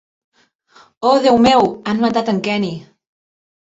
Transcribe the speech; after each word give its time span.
Oh 1.11 1.13
Déu 1.25 1.37
meu, 1.47 1.69
han 1.91 2.03
matat 2.07 2.33
en 2.33 2.43
Kenny! 2.49 2.73